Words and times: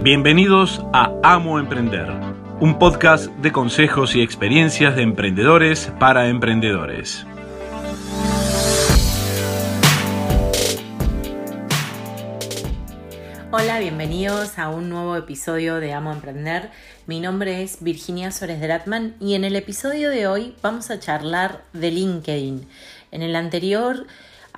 Bienvenidos 0.00 0.80
a 0.92 1.12
Amo 1.24 1.58
Emprender, 1.58 2.08
un 2.60 2.78
podcast 2.78 3.26
de 3.38 3.50
consejos 3.50 4.14
y 4.14 4.22
experiencias 4.22 4.94
de 4.94 5.02
emprendedores 5.02 5.92
para 5.98 6.28
emprendedores. 6.28 7.26
Hola, 13.50 13.80
bienvenidos 13.80 14.56
a 14.60 14.68
un 14.68 14.88
nuevo 14.88 15.16
episodio 15.16 15.80
de 15.80 15.92
Amo 15.92 16.12
Emprender. 16.12 16.70
Mi 17.08 17.18
nombre 17.18 17.64
es 17.64 17.82
Virginia 17.82 18.30
Sores 18.30 18.60
Dratman 18.60 19.16
y 19.18 19.34
en 19.34 19.42
el 19.42 19.56
episodio 19.56 20.10
de 20.10 20.28
hoy 20.28 20.54
vamos 20.62 20.92
a 20.92 21.00
charlar 21.00 21.64
de 21.72 21.90
LinkedIn. 21.90 22.68
En 23.10 23.22
el 23.22 23.34
anterior 23.34 24.06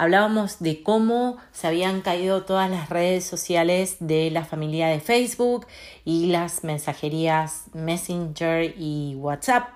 hablábamos 0.00 0.60
de 0.60 0.82
cómo 0.82 1.36
se 1.52 1.66
habían 1.66 2.00
caído 2.00 2.44
todas 2.44 2.70
las 2.70 2.88
redes 2.88 3.22
sociales 3.22 3.96
de 4.00 4.30
la 4.30 4.46
familia 4.46 4.88
de 4.88 4.98
Facebook 4.98 5.66
y 6.06 6.28
las 6.28 6.64
mensajerías 6.64 7.64
Messenger 7.74 8.74
y 8.78 9.14
WhatsApp. 9.16 9.68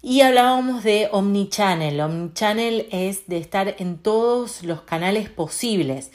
Y 0.00 0.20
hablábamos 0.20 0.84
de 0.84 1.08
Omnichannel. 1.10 2.00
Omnichannel 2.00 2.86
es 2.92 3.26
de 3.26 3.38
estar 3.38 3.74
en 3.80 3.98
todos 3.98 4.62
los 4.62 4.82
canales 4.82 5.28
posibles. 5.28 6.12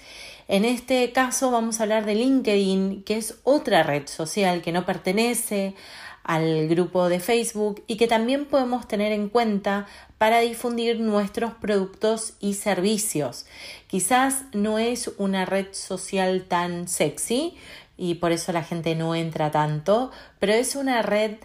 En 0.48 0.64
este 0.64 1.12
caso 1.12 1.52
vamos 1.52 1.82
a 1.82 1.84
hablar 1.84 2.06
de 2.06 2.16
LinkedIn, 2.16 3.04
que 3.04 3.18
es 3.18 3.40
otra 3.44 3.84
red 3.84 4.08
social 4.08 4.62
que 4.62 4.72
no 4.72 4.86
pertenece 4.86 5.76
al 6.24 6.68
grupo 6.68 7.10
de 7.10 7.20
Facebook 7.20 7.84
y 7.88 7.98
que 7.98 8.08
también 8.08 8.46
podemos 8.46 8.88
tener 8.88 9.12
en 9.12 9.30
cuenta 9.30 9.86
para 10.18 10.40
difundir 10.40 11.00
nuestros 11.00 11.54
productos 11.54 12.34
y 12.40 12.56
servicios. 12.56 13.46
Quizás 13.88 14.44
no 14.54 14.80
es 14.80 15.12
una 15.18 15.46
red 15.46 15.68
social 15.72 16.46
tan 16.48 16.88
sexy 16.88 17.56
y 17.98 18.16
por 18.16 18.32
eso 18.32 18.52
la 18.52 18.64
gente 18.64 18.96
no 18.96 19.16
entra 19.16 19.52
tanto, 19.52 20.12
pero 20.40 20.54
es 20.54 20.76
una 20.76 21.02
red 21.02 21.38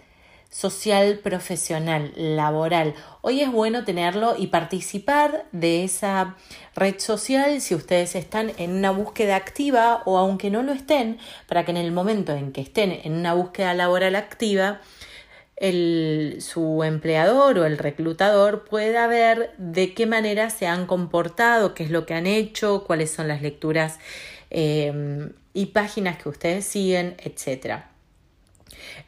social, 0.52 1.18
profesional, 1.18 2.12
laboral. 2.14 2.94
Hoy 3.22 3.40
es 3.40 3.50
bueno 3.50 3.84
tenerlo 3.84 4.34
y 4.36 4.48
participar 4.48 5.46
de 5.50 5.82
esa 5.82 6.36
red 6.74 6.98
social 6.98 7.62
si 7.62 7.74
ustedes 7.74 8.14
están 8.14 8.52
en 8.58 8.72
una 8.72 8.90
búsqueda 8.90 9.36
activa 9.36 10.02
o 10.04 10.18
aunque 10.18 10.50
no 10.50 10.62
lo 10.62 10.72
estén, 10.72 11.18
para 11.48 11.64
que 11.64 11.70
en 11.70 11.78
el 11.78 11.90
momento 11.90 12.32
en 12.32 12.52
que 12.52 12.60
estén 12.60 13.00
en 13.02 13.14
una 13.14 13.32
búsqueda 13.32 13.72
laboral 13.72 14.14
activa, 14.14 14.82
el, 15.56 16.38
su 16.40 16.82
empleador 16.82 17.58
o 17.58 17.64
el 17.64 17.78
reclutador 17.78 18.64
pueda 18.64 19.06
ver 19.06 19.52
de 19.58 19.94
qué 19.94 20.06
manera 20.06 20.50
se 20.50 20.66
han 20.66 20.86
comportado, 20.86 21.74
qué 21.74 21.84
es 21.84 21.90
lo 21.90 22.06
que 22.06 22.14
han 22.14 22.26
hecho, 22.26 22.84
cuáles 22.84 23.10
son 23.10 23.28
las 23.28 23.42
lecturas 23.42 23.98
eh, 24.50 25.30
y 25.54 25.66
páginas 25.66 26.20
que 26.20 26.28
ustedes 26.28 26.64
siguen, 26.64 27.14
etcétera. 27.18 27.90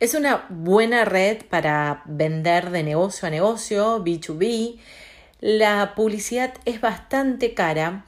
Es 0.01 0.15
una 0.15 0.47
buena 0.49 1.05
red 1.05 1.43
para 1.49 2.03
vender 2.07 2.71
de 2.71 2.83
negocio 2.83 3.29
a 3.29 3.31
negocio, 3.31 4.05
B2B. 4.05 4.79
La 5.41 5.95
publicidad 5.95 6.55
es 6.65 6.81
bastante 6.81 7.55
cara, 7.55 8.07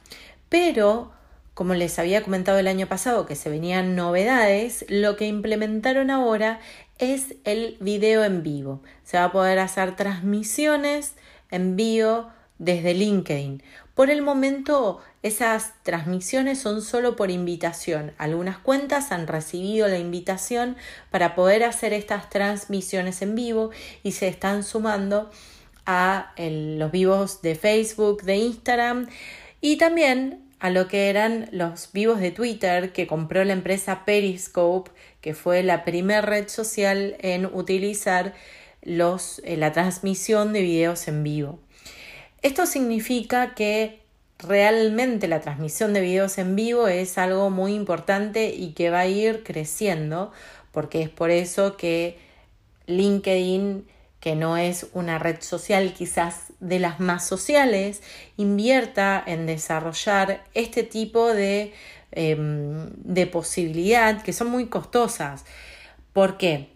pero 0.49 1.11
como 1.53 1.73
les 1.73 1.97
había 1.97 2.21
comentado 2.21 2.59
el 2.59 2.67
año 2.67 2.87
pasado 2.87 3.25
que 3.25 3.35
se 3.35 3.49
venían 3.49 3.95
novedades, 3.95 4.85
lo 4.89 5.15
que 5.15 5.25
implementaron 5.25 6.11
ahora 6.11 6.59
es 6.99 7.35
el 7.43 7.77
video 7.79 8.23
en 8.23 8.43
vivo. 8.43 8.81
Se 9.03 9.17
va 9.17 9.25
a 9.25 9.31
poder 9.31 9.59
hacer 9.59 9.95
transmisiones 9.95 11.13
en 11.51 11.75
vivo 11.75 12.29
desde 12.59 12.93
LinkedIn. 12.93 13.61
Por 13.93 14.09
el 14.09 14.21
momento, 14.21 15.01
esas 15.23 15.73
transmisiones 15.83 16.59
son 16.59 16.81
solo 16.81 17.15
por 17.15 17.31
invitación. 17.31 18.13
Algunas 18.17 18.57
cuentas 18.57 19.11
han 19.11 19.27
recibido 19.27 19.87
la 19.87 19.97
invitación 19.97 20.75
para 21.11 21.35
poder 21.35 21.63
hacer 21.63 21.93
estas 21.93 22.29
transmisiones 22.29 23.21
en 23.21 23.35
vivo 23.35 23.71
y 24.03 24.11
se 24.11 24.27
están 24.27 24.63
sumando 24.63 25.31
a 25.85 26.33
los 26.37 26.91
vivos 26.91 27.41
de 27.41 27.55
Facebook, 27.55 28.23
de 28.23 28.37
Instagram 28.37 29.07
y 29.61 29.77
también 29.77 30.46
a 30.59 30.69
lo 30.69 30.87
que 30.87 31.09
eran 31.09 31.49
los 31.51 31.91
vivos 31.91 32.19
de 32.19 32.31
Twitter 32.31 32.91
que 32.91 33.07
compró 33.07 33.43
la 33.43 33.53
empresa 33.53 34.05
Periscope, 34.05 34.91
que 35.21 35.33
fue 35.33 35.63
la 35.63 35.83
primera 35.83 36.21
red 36.21 36.47
social 36.47 37.15
en 37.19 37.45
utilizar 37.45 38.33
los, 38.81 39.41
eh, 39.43 39.57
la 39.57 39.71
transmisión 39.71 40.53
de 40.53 40.61
videos 40.61 41.07
en 41.07 41.23
vivo. 41.23 41.59
Esto 42.41 42.65
significa 42.65 43.53
que 43.55 43.99
realmente 44.39 45.27
la 45.27 45.41
transmisión 45.41 45.93
de 45.93 46.01
videos 46.01 46.37
en 46.37 46.55
vivo 46.55 46.87
es 46.87 47.17
algo 47.17 47.49
muy 47.49 47.73
importante 47.73 48.53
y 48.53 48.73
que 48.73 48.89
va 48.89 48.99
a 48.99 49.07
ir 49.07 49.43
creciendo, 49.43 50.31
porque 50.71 51.01
es 51.01 51.09
por 51.09 51.31
eso 51.31 51.77
que 51.77 52.17
LinkedIn, 52.85 53.85
que 54.27 54.35
no 54.35 54.57
es 54.57 54.87
una 54.91 55.19
red 55.19 55.37
social 55.39 55.93
quizás 55.93 56.47
de 56.59 56.79
las 56.79 56.99
más 56.99 57.25
sociales, 57.25 58.01
invierta 58.35 59.23
en 59.25 59.45
desarrollar 59.45 60.43
este 60.53 60.83
tipo 60.83 61.33
de, 61.33 61.71
eh, 62.11 62.35
de 62.37 63.27
posibilidad 63.27 64.21
que 64.21 64.33
son 64.33 64.49
muy 64.49 64.65
costosas. 64.65 65.45
¿Por 66.11 66.37
qué? 66.37 66.67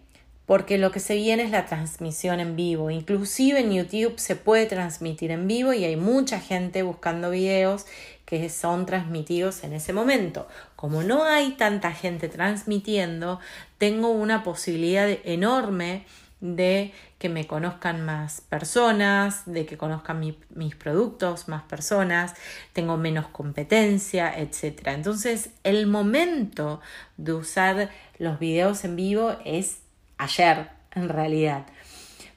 porque 0.46 0.76
lo 0.76 0.90
que 0.92 1.00
se 1.00 1.14
viene 1.14 1.44
es 1.44 1.50
la 1.50 1.66
transmisión 1.66 2.40
en 2.40 2.56
vivo. 2.56 2.90
Inclusive 2.90 3.60
en 3.60 3.72
YouTube 3.72 4.18
se 4.18 4.34
puede 4.34 4.66
transmitir 4.66 5.30
en 5.30 5.46
vivo 5.46 5.72
y 5.72 5.84
hay 5.84 5.96
mucha 5.96 6.40
gente 6.40 6.82
buscando 6.82 7.30
videos 7.30 7.86
que 8.24 8.48
son 8.48 8.84
transmitidos 8.86 9.62
en 9.62 9.72
ese 9.72 9.92
momento. 9.92 10.48
Como 10.74 11.02
no 11.04 11.24
hay 11.24 11.52
tanta 11.52 11.92
gente 11.92 12.28
transmitiendo, 12.28 13.40
tengo 13.78 14.10
una 14.10 14.42
posibilidad 14.42 15.08
enorme 15.24 16.04
de 16.42 16.92
que 17.22 17.28
me 17.28 17.46
conozcan 17.46 18.04
más 18.04 18.40
personas, 18.40 19.44
de 19.46 19.64
que 19.64 19.78
conozcan 19.78 20.18
mis 20.56 20.74
productos 20.74 21.46
más 21.46 21.62
personas, 21.62 22.34
tengo 22.72 22.96
menos 22.96 23.28
competencia, 23.28 24.36
etc. 24.36 24.88
Entonces, 24.88 25.50
el 25.62 25.86
momento 25.86 26.80
de 27.18 27.32
usar 27.34 27.90
los 28.18 28.40
videos 28.40 28.84
en 28.84 28.96
vivo 28.96 29.36
es 29.44 29.82
ayer 30.18 30.70
en 30.96 31.08
realidad. 31.08 31.66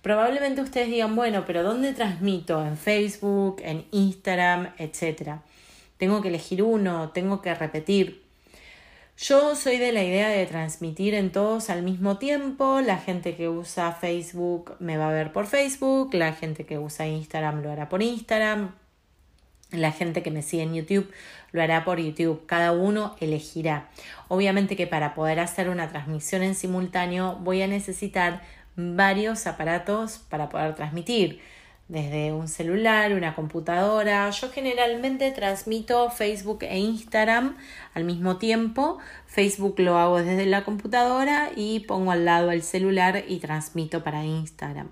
Probablemente 0.03 0.61
ustedes 0.61 0.89
digan, 0.89 1.15
bueno, 1.15 1.45
pero 1.47 1.63
¿dónde 1.63 1.93
transmito? 1.93 2.63
En 2.63 2.77
Facebook, 2.77 3.63
en 3.63 3.87
Instagram, 3.89 4.71
etcétera. 4.77 5.41
Tengo 5.97 6.21
que 6.21 6.27
elegir 6.27 6.61
uno, 6.61 7.09
tengo 7.09 7.41
que 7.41 7.55
repetir. 7.55 8.24
Yo 9.17 9.55
soy 9.55 9.77
de 9.77 9.93
la 9.93 10.03
idea 10.03 10.27
de 10.27 10.45
transmitir 10.45 11.13
en 11.13 11.31
todos 11.31 11.69
al 11.69 11.83
mismo 11.83 12.17
tiempo. 12.17 12.81
La 12.81 12.97
gente 12.97 13.35
que 13.35 13.47
usa 13.47 13.93
Facebook 13.93 14.75
me 14.79 14.97
va 14.97 15.07
a 15.07 15.13
ver 15.13 15.31
por 15.31 15.47
Facebook, 15.47 16.13
la 16.13 16.33
gente 16.33 16.65
que 16.65 16.77
usa 16.77 17.07
Instagram 17.07 17.63
lo 17.63 17.71
hará 17.71 17.87
por 17.87 18.03
Instagram, 18.03 18.75
la 19.71 19.93
gente 19.93 20.21
que 20.21 20.31
me 20.31 20.41
sigue 20.41 20.63
en 20.63 20.73
YouTube 20.75 21.09
lo 21.53 21.61
hará 21.61 21.85
por 21.85 21.99
YouTube. 21.99 22.45
Cada 22.45 22.73
uno 22.73 23.15
elegirá. 23.21 23.89
Obviamente 24.27 24.75
que 24.75 24.85
para 24.85 25.15
poder 25.15 25.39
hacer 25.39 25.69
una 25.69 25.87
transmisión 25.87 26.43
en 26.43 26.53
simultáneo 26.53 27.37
voy 27.41 27.61
a 27.61 27.67
necesitar 27.67 28.41
varios 28.75 29.47
aparatos 29.47 30.17
para 30.29 30.49
poder 30.49 30.75
transmitir. 30.75 31.39
Desde 31.87 32.33
un 32.33 32.47
celular, 32.47 33.13
una 33.13 33.35
computadora. 33.35 34.27
Yo 34.31 34.49
generalmente 34.49 35.29
transmito 35.31 36.09
Facebook 36.09 36.63
e 36.63 36.79
Instagram 36.79 37.57
al 37.93 38.05
mismo 38.05 38.37
tiempo. 38.37 38.97
Facebook 39.27 39.75
lo 39.77 39.99
hago 39.99 40.17
desde 40.17 40.47
la 40.47 40.63
computadora 40.63 41.51
y 41.55 41.81
pongo 41.81 42.11
al 42.11 42.25
lado 42.25 42.49
el 42.49 42.63
celular 42.63 43.23
y 43.27 43.37
transmito 43.37 44.03
para 44.03 44.25
Instagram. 44.25 44.89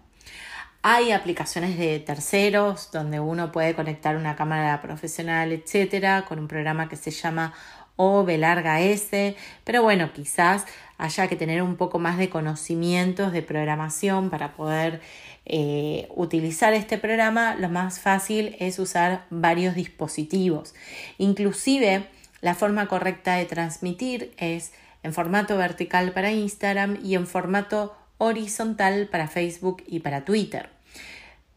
Hay 0.83 1.13
aplicaciones 1.13 1.79
de 1.79 1.99
terceros 1.99 2.91
donde 2.91 3.19
uno 3.19 3.51
puede 3.51 3.73
conectar 3.73 4.15
una 4.15 4.35
cámara 4.35 4.79
profesional, 4.79 5.51
etcétera, 5.51 6.25
con 6.27 6.37
un 6.37 6.47
programa 6.47 6.89
que 6.89 6.95
se 6.95 7.09
llama 7.09 7.53
O 7.95 8.23
larga 8.27 8.81
S, 8.81 9.35
pero 9.63 9.81
bueno, 9.81 10.13
quizás 10.13 10.65
haya 11.03 11.27
que 11.27 11.35
tener 11.35 11.61
un 11.61 11.75
poco 11.75 11.99
más 11.99 12.17
de 12.17 12.29
conocimientos 12.29 13.33
de 13.33 13.41
programación 13.41 14.29
para 14.29 14.53
poder 14.53 15.01
eh, 15.45 16.07
utilizar 16.15 16.73
este 16.73 16.97
programa. 16.97 17.55
Lo 17.55 17.67
más 17.67 17.99
fácil 17.99 18.55
es 18.59 18.79
usar 18.79 19.25
varios 19.29 19.75
dispositivos. 19.75 20.73
Inclusive, 21.17 22.07
la 22.39 22.55
forma 22.55 22.87
correcta 22.87 23.35
de 23.35 23.43
transmitir 23.43 24.31
es 24.37 24.71
en 25.03 25.11
formato 25.11 25.57
vertical 25.57 26.13
para 26.13 26.31
Instagram 26.31 26.97
y 27.03 27.15
en 27.15 27.27
formato 27.27 27.93
horizontal 28.17 29.09
para 29.11 29.27
Facebook 29.27 29.83
y 29.85 29.99
para 29.99 30.23
Twitter. 30.23 30.69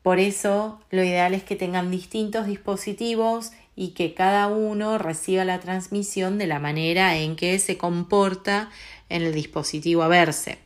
Por 0.03 0.19
eso 0.19 0.81
lo 0.91 1.05
ideal 1.05 1.35
es 1.35 1.45
que 1.45 1.55
tengan 1.55 1.93
distintos 1.93 2.49
dispositivos 2.49 3.53
y 3.77 3.91
que 3.91 4.15
cada 4.15 4.49
uno 4.49 4.99
reciba 4.99 5.45
la 5.45 5.61
transmisión 5.61 6.39
de 6.39 6.47
la 6.47 6.59
manera 6.59 7.17
en 7.17 7.37
que 7.37 7.59
se 7.59 7.77
comporta 7.77 8.71
en 9.09 9.23
el 9.23 9.33
dispositivo 9.33 10.03
a 10.03 10.09
verse. 10.09 10.59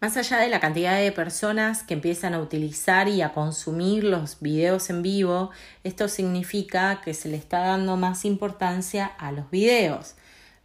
Más 0.00 0.16
allá 0.16 0.38
de 0.38 0.48
la 0.48 0.60
cantidad 0.60 0.98
de 0.98 1.12
personas 1.12 1.82
que 1.82 1.94
empiezan 1.94 2.34
a 2.34 2.40
utilizar 2.40 3.08
y 3.08 3.22
a 3.22 3.32
consumir 3.32 4.04
los 4.04 4.40
videos 4.40 4.90
en 4.90 5.02
vivo, 5.02 5.50
esto 5.82 6.08
significa 6.08 7.00
que 7.02 7.14
se 7.14 7.28
le 7.28 7.36
está 7.36 7.60
dando 7.60 7.96
más 7.96 8.24
importancia 8.24 9.06
a 9.06 9.32
los 9.32 9.50
videos 9.50 10.16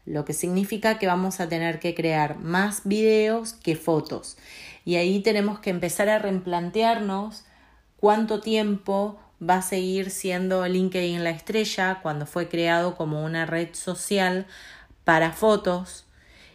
lo 0.09 0.25
que 0.25 0.33
significa 0.33 0.97
que 0.97 1.06
vamos 1.06 1.39
a 1.39 1.47
tener 1.47 1.80
que 1.80 1.94
crear 1.94 2.39
más 2.39 2.81
videos 2.83 3.53
que 3.53 3.75
fotos. 3.75 4.38
Y 4.83 4.95
ahí 4.95 5.19
tenemos 5.19 5.59
que 5.59 5.69
empezar 5.69 6.09
a 6.09 6.18
replantearnos 6.18 7.44
cuánto 7.97 8.39
tiempo 8.42 9.19
va 9.42 9.57
a 9.57 9.62
seguir 9.62 10.09
siendo 10.09 10.68
LinkedIn 10.68 11.24
la 11.24 11.30
estrella 11.30 12.00
cuando 12.01 12.25
fue 12.25 12.50
creado 12.50 12.97
como 12.97 13.24
una 13.24 13.45
red 13.45 13.69
social 13.74 14.47
para 15.03 15.31
fotos 15.31 16.06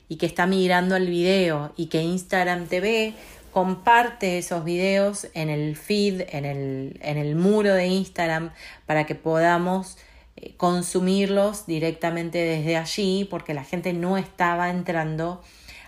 y 0.09 0.17
que 0.17 0.27
está 0.27 0.47
migrando 0.47 0.95
al 0.95 1.07
video 1.07 1.73
y 1.77 1.87
que 1.87 2.03
Instagram 2.03 2.67
TV 2.67 3.15
comparte 3.53 4.39
esos 4.39 4.65
videos 4.65 5.29
en 5.35 5.49
el 5.49 5.77
feed, 5.77 6.23
en 6.31 6.45
el, 6.45 6.99
en 7.03 7.19
el 7.19 7.37
muro 7.37 7.73
de 7.73 7.87
Instagram 7.87 8.53
para 8.85 9.07
que 9.07 9.15
podamos 9.15 9.97
eh, 10.37 10.55
consumirlos 10.57 11.67
directamente 11.67 12.39
desde 12.39 12.77
allí 12.77 13.27
porque 13.31 13.55
la 13.55 13.63
gente 13.63 13.93
no 13.93 14.19
estaba 14.19 14.71
entrando 14.71 15.41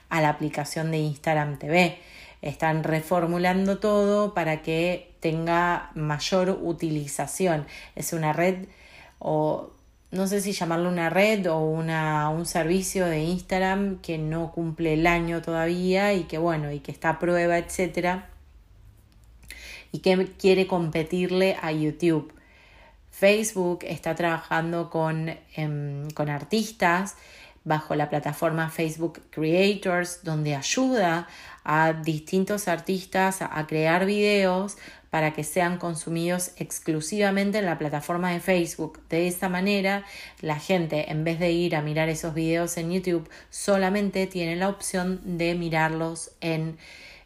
a 0.08 0.20
la 0.20 0.28
aplicación 0.28 0.92
de 0.92 0.98
Instagram 0.98 1.58
TV. 1.58 1.98
Están 2.40 2.84
reformulando 2.84 3.78
todo 3.78 4.32
para 4.32 4.62
que 4.62 5.10
tenga 5.20 5.90
mayor 5.94 6.60
utilización. 6.62 7.66
Es 7.96 8.12
una 8.12 8.32
red 8.32 8.66
o 9.18 9.70
no 10.10 10.26
sé 10.26 10.40
si 10.40 10.52
llamarlo 10.52 10.88
una 10.88 11.10
red 11.10 11.50
o 11.50 11.58
una, 11.58 12.28
un 12.30 12.46
servicio 12.46 13.06
de 13.06 13.22
Instagram 13.24 14.00
que 14.00 14.18
no 14.18 14.52
cumple 14.52 14.94
el 14.94 15.06
año 15.06 15.42
todavía 15.42 16.14
y 16.14 16.24
que 16.24 16.38
bueno, 16.38 16.70
y 16.72 16.80
que 16.80 16.92
está 16.92 17.10
a 17.10 17.18
prueba, 17.18 17.58
etcétera, 17.58 18.28
y 19.92 20.00
que 20.00 20.32
quiere 20.38 20.66
competirle 20.66 21.56
a 21.60 21.72
YouTube. 21.72 22.32
Facebook 23.10 23.80
está 23.82 24.14
trabajando 24.14 24.90
con, 24.90 25.34
em, 25.54 26.10
con 26.10 26.28
artistas 26.28 27.16
bajo 27.64 27.94
la 27.96 28.08
plataforma 28.08 28.70
Facebook 28.70 29.22
Creators, 29.30 30.22
donde 30.22 30.54
ayuda 30.54 31.26
a 31.64 31.92
distintos 31.92 32.68
artistas 32.68 33.42
a 33.42 33.66
crear 33.66 34.06
videos 34.06 34.76
para 35.16 35.32
que 35.32 35.44
sean 35.44 35.78
consumidos 35.78 36.50
exclusivamente 36.58 37.56
en 37.56 37.64
la 37.64 37.78
plataforma 37.78 38.32
de 38.32 38.38
Facebook. 38.38 39.00
De 39.08 39.26
esa 39.26 39.48
manera, 39.48 40.04
la 40.42 40.58
gente, 40.58 41.10
en 41.10 41.24
vez 41.24 41.38
de 41.38 41.52
ir 41.52 41.74
a 41.74 41.80
mirar 41.80 42.10
esos 42.10 42.34
videos 42.34 42.76
en 42.76 42.92
YouTube, 42.92 43.26
solamente 43.48 44.26
tiene 44.26 44.56
la 44.56 44.68
opción 44.68 45.38
de 45.38 45.54
mirarlos 45.54 46.32
en, 46.42 46.76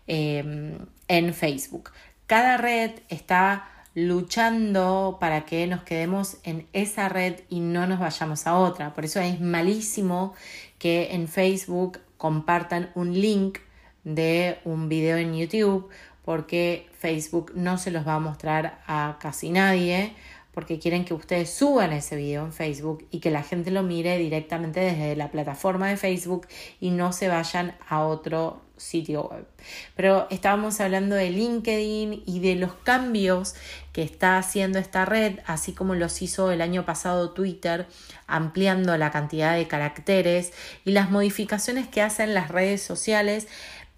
em, 0.07 0.79
en 1.09 1.35
Facebook. 1.35 1.91
Cada 2.29 2.59
red 2.59 2.93
está 3.09 3.69
luchando 3.97 5.17
para 5.19 5.45
que 5.45 5.67
nos 5.67 5.83
quedemos 5.83 6.37
en 6.45 6.69
esa 6.73 7.09
red 7.09 7.41
y 7.49 7.59
no 7.59 7.89
nos 7.89 7.99
vayamos 7.99 8.47
a 8.47 8.55
otra. 8.55 8.95
Por 8.95 9.05
eso 9.05 9.19
es 9.19 9.41
malísimo 9.41 10.33
que 10.79 11.09
en 11.11 11.27
Facebook 11.27 11.99
compartan 12.19 12.93
un 12.95 13.21
link 13.21 13.59
de 14.05 14.59
un 14.65 14.89
video 14.89 15.19
en 15.19 15.35
YouTube 15.35 15.91
porque 16.25 16.89
Facebook 16.99 17.53
no 17.55 17.79
se 17.79 17.91
los 17.91 18.07
va 18.07 18.15
a 18.15 18.21
mostrar 18.21 18.81
a 18.87 19.19
casi 19.21 19.51
nadie 19.51 20.15
porque 20.53 20.79
quieren 20.79 21.05
que 21.05 21.15
ustedes 21.15 21.51
suban 21.51 21.93
ese 21.93 22.17
video 22.17 22.45
en 22.45 22.53
Facebook 22.53 23.07
y 23.11 23.21
que 23.21 23.31
la 23.31 23.43
gente 23.43 23.71
lo 23.71 23.83
mire 23.83 24.19
directamente 24.19 24.81
desde 24.81 25.15
la 25.17 25.31
plataforma 25.31 25.89
de 25.89 25.97
Facebook 25.97 26.49
y 26.81 26.91
no 26.91 27.13
se 27.13 27.29
vayan 27.29 27.77
a 27.89 28.05
otro 28.05 28.61
sitio 28.77 29.29
web. 29.29 29.47
Pero 29.95 30.27
estábamos 30.31 30.81
hablando 30.81 31.15
de 31.15 31.31
LinkedIn 31.31 32.25
y 32.27 32.41
de 32.41 32.57
los 32.57 32.73
cambios 32.73 33.55
que 33.93 34.03
está 34.03 34.39
haciendo 34.39 34.79
esta 34.79 35.05
red, 35.05 35.39
así 35.47 35.73
como 35.73 35.95
los 35.95 36.23
hizo 36.23 36.51
el 36.51 36.63
año 36.63 36.85
pasado 36.85 37.31
Twitter, 37.31 37.87
ampliando 38.27 38.97
la 38.97 39.11
cantidad 39.11 39.55
de 39.55 39.69
caracteres 39.69 40.53
y 40.85 40.93
las 40.93 41.11
modificaciones 41.11 41.89
que 41.89 42.01
hacen 42.03 42.35
las 42.35 42.49
redes 42.49 42.83
sociales 42.83 43.49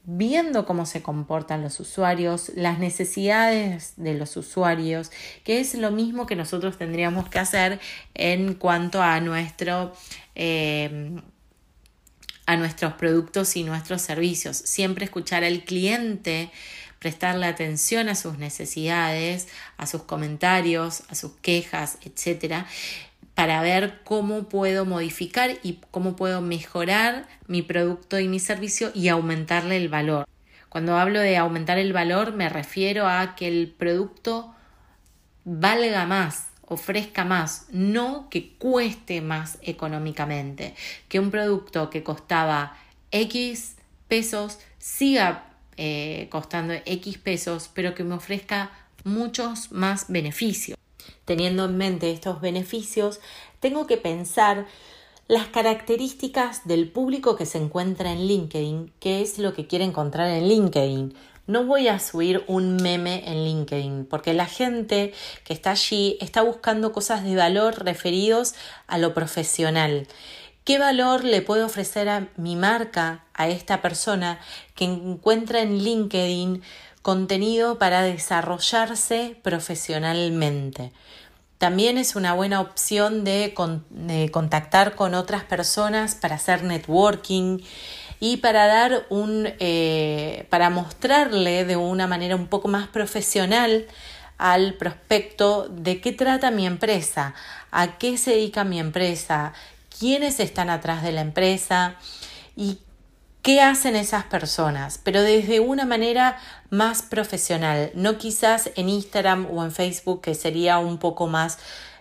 viendo 0.05 0.67
cómo 0.67 0.87
se 0.87 1.03
comportan 1.03 1.63
los 1.63 1.79
usuarios, 1.81 2.53
las 2.57 2.79
necesidades 2.79 3.95
de 3.97 4.15
los 4.15 4.37
usuarios, 4.37 5.11
que 5.45 5.61
es 5.61 5.75
lo 5.75 5.91
mismo 5.91 6.27
que 6.27 6.37
nosotros 6.37 6.77
tendríamos 6.77 7.29
que 7.29 7.39
hacer 7.39 7.81
en 8.15 8.55
cuanto 8.55 9.03
a 9.03 9.21
nuestro 9.21 9.93
eh, 10.35 11.21
a 12.47 12.57
nuestros 12.57 12.95
productos 12.95 13.57
y 13.57 13.63
nuestros 13.63 14.03
servicios. 14.03 14.57
Siempre 14.57 15.05
escuchar 15.05 15.45
al 15.45 15.65
cliente, 15.65 16.51
prestarle 16.99 17.47
atención 17.47 18.09
a 18.09 18.15
sus 18.15 18.39
necesidades, 18.39 19.49
a 19.77 19.87
sus 19.87 20.03
comentarios, 20.03 21.05
a 21.09 21.15
sus 21.15 21.33
quejas, 21.37 21.99
etcétera, 22.03 22.67
para 23.34 23.62
ver 23.62 24.00
cómo 24.05 24.49
puedo 24.49 24.84
modificar 24.84 25.58
y 25.62 25.81
cómo 25.90 26.17
puedo 26.17 26.40
mejorar 26.40 27.26
mi 27.46 27.62
producto 27.62 28.19
y 28.19 28.29
mi 28.29 28.38
servicio 28.38 28.90
y 28.94 29.08
aumentarle 29.08 29.76
el 29.76 29.88
valor. 29.88 30.26
Cuando 30.69 30.96
hablo 30.96 31.20
de 31.20 31.37
aumentar 31.37 31.79
el 31.79 31.93
valor 31.93 32.32
me 32.32 32.49
refiero 32.49 33.06
a 33.06 33.34
que 33.34 33.49
el 33.49 33.69
producto 33.76 34.55
valga 35.44 36.06
más, 36.06 36.49
ofrezca 36.67 37.25
más, 37.25 37.67
no 37.70 38.29
que 38.31 38.55
cueste 38.55 39.20
más 39.20 39.58
económicamente, 39.62 40.75
que 41.08 41.20
un 41.20 41.31
producto 41.31 41.90
que 41.90 42.02
costaba 42.02 42.76
X 43.11 43.76
pesos 44.08 44.58
siga 44.79 45.46
eh, 45.76 46.29
costando 46.31 46.75
X 46.84 47.19
pesos, 47.19 47.70
pero 47.73 47.94
que 47.94 48.05
me 48.05 48.14
ofrezca 48.14 48.70
muchos 49.05 49.73
más 49.73 50.06
beneficios. 50.08 50.79
Teniendo 51.32 51.64
en 51.64 51.79
mente 51.79 52.11
estos 52.11 52.43
beneficios, 52.43 53.19
tengo 53.58 53.87
que 53.87 53.96
pensar 53.96 54.67
las 55.29 55.46
características 55.46 56.69
del 56.69 56.90
público 56.90 57.37
que 57.37 57.46
se 57.46 57.56
encuentra 57.56 58.12
en 58.12 58.26
LinkedIn, 58.26 58.93
qué 59.00 59.23
es 59.23 59.38
lo 59.38 59.55
que 59.55 59.67
quiere 59.67 59.87
encontrar 59.87 60.29
en 60.29 60.46
LinkedIn. 60.46 61.14
No 61.46 61.64
voy 61.64 61.88
a 61.88 62.00
subir 62.00 62.44
un 62.49 62.76
meme 62.76 63.23
en 63.26 63.44
LinkedIn 63.44 64.05
porque 64.11 64.34
la 64.34 64.44
gente 64.44 65.14
que 65.43 65.55
está 65.55 65.70
allí 65.70 66.19
está 66.20 66.43
buscando 66.43 66.93
cosas 66.93 67.25
de 67.25 67.34
valor 67.34 67.82
referidos 67.82 68.55
a 68.87 68.99
lo 68.99 69.14
profesional. 69.14 70.08
¿Qué 70.64 70.79
valor 70.79 71.25
le 71.25 71.40
puedo 71.40 71.64
ofrecer 71.64 72.11
a 72.11 72.29
mi 72.37 72.56
marca, 72.56 73.25
a 73.32 73.49
esta 73.49 73.81
persona 73.81 74.38
que 74.75 74.84
encuentra 74.84 75.62
en 75.62 75.82
LinkedIn 75.82 76.62
contenido 77.00 77.79
para 77.79 78.02
desarrollarse 78.02 79.40
profesionalmente? 79.43 80.93
También 81.62 81.97
es 81.97 82.17
una 82.17 82.32
buena 82.35 82.61
opción 82.61 83.23
de, 83.23 83.55
contactar 84.32 84.96
con 84.96 85.15
otras 85.15 85.44
personas 85.44 86.17
para 86.17 86.34
hacer 86.34 86.65
networking 86.65 87.60
y 88.19 88.39
para 88.39 88.67
dar 88.67 89.06
un 89.10 89.48
eh, 89.60 90.44
para 90.51 90.70
mostrarle 90.70 91.65
de 91.65 91.77
una 91.77 92.08
manera 92.08 92.34
un 92.34 92.48
poco 92.48 92.67
más 92.67 92.89
profesional 92.89 93.87
al 94.39 94.75
prospecto 94.75 95.69
de 95.70 96.01
qué 96.01 96.10
trata 96.10 96.51
mi 96.51 96.67
empresa, 96.67 97.32
a 97.70 97.96
qué 97.96 98.19
se 98.19 98.32
dedica 98.32 98.65
mi 98.65 98.81
empresa, 98.81 99.53
quiénes 99.96 100.41
están 100.41 100.69
atrás 100.69 101.05
de 101.05 101.13
la 101.13 101.20
empresa 101.20 101.94
y 102.56 102.79
qué 103.43 103.61
hacen 103.61 103.96
esas 103.96 104.25
personas, 104.25 104.99
pero 105.03 105.20
desde 105.22 105.61
una 105.61 105.84
manera 105.84 106.39
más 106.70 107.03
profesional, 107.03 107.91
no 107.94 108.17
quizás 108.17 108.70
en 108.77 108.89
Instagram 108.89 109.49
o 109.53 109.65
en 109.65 109.72
Facebook 109.72 110.22
que 110.22 110.34
sería 110.34 110.79
un 110.79 110.99
poco 110.99 111.27
más 111.27 111.58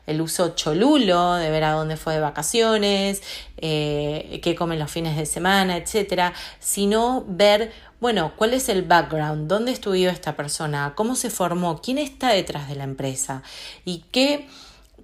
el 0.07 0.21
uso 0.21 0.55
cholulo, 0.55 1.36
de 1.36 1.50
ver 1.50 1.63
a 1.63 1.71
dónde 1.71 1.98
fue 1.98 2.13
de 2.13 2.19
vacaciones, 2.19 3.21
eh, 3.57 4.39
qué 4.43 4.55
comen 4.55 4.79
los 4.79 4.91
fines 4.91 5.15
de 5.17 5.25
semana, 5.25 5.77
etcétera, 5.77 6.33
sino 6.60 7.24
ver, 7.27 7.71
bueno, 8.00 8.33
cuál 8.36 8.53
es 8.53 8.69
el 8.69 8.83
background, 8.83 9.48
dónde 9.48 9.71
estudió 9.71 10.10
esta 10.10 10.36
persona, 10.36 10.93
cómo 10.95 11.15
se 11.15 11.29
formó, 11.29 11.81
quién 11.81 11.98
está 11.98 12.29
detrás 12.29 12.67
de 12.67 12.75
la 12.75 12.83
empresa 12.83 13.43
y 13.86 14.05
qué 14.12 14.48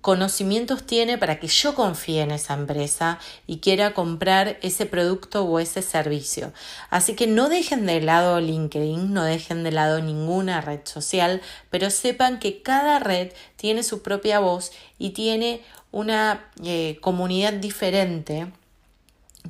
conocimientos 0.07 0.85
tiene 0.85 1.17
para 1.17 1.37
que 1.37 1.47
yo 1.47 1.75
confíe 1.75 2.21
en 2.21 2.31
esa 2.31 2.53
empresa 2.53 3.19
y 3.45 3.57
quiera 3.57 3.93
comprar 3.93 4.57
ese 4.61 4.85
producto 4.85 5.43
o 5.43 5.59
ese 5.59 5.81
servicio. 5.81 6.53
Así 6.89 7.13
que 7.13 7.27
no 7.27 7.49
dejen 7.49 7.85
de 7.85 7.99
lado 7.99 8.39
LinkedIn, 8.39 9.11
no 9.11 9.25
dejen 9.25 9.65
de 9.65 9.73
lado 9.73 10.01
ninguna 10.01 10.61
red 10.61 10.79
social, 10.85 11.41
pero 11.69 11.89
sepan 11.89 12.39
que 12.39 12.61
cada 12.61 12.99
red 12.99 13.33
tiene 13.57 13.83
su 13.83 14.01
propia 14.01 14.39
voz 14.39 14.71
y 14.97 15.09
tiene 15.09 15.59
una 15.91 16.51
eh, 16.63 16.99
comunidad 17.01 17.51
diferente 17.51 18.47